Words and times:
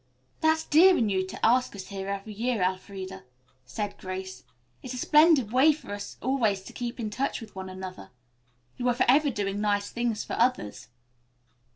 "That's 0.39 0.63
dear 0.63 0.97
in 0.97 1.09
you 1.09 1.27
to 1.27 1.45
ask 1.45 1.75
us 1.75 1.89
here 1.89 2.07
every 2.09 2.33
year, 2.33 2.63
Elfreda," 2.63 3.23
said 3.67 3.99
Grace. 3.99 4.43
"It's 4.81 4.95
a 4.95 4.97
splendid 4.97 5.51
way 5.51 5.73
for 5.73 5.93
us 5.93 6.17
always 6.23 6.63
to 6.63 6.73
keep 6.73 6.99
in 6.99 7.11
touch 7.11 7.39
with 7.39 7.55
one 7.55 7.69
another. 7.69 8.09
You 8.77 8.87
are 8.89 8.95
forever 8.95 9.29
doing 9.29 9.61
nice 9.61 9.91
things 9.91 10.23
for 10.23 10.33
others." 10.39 10.87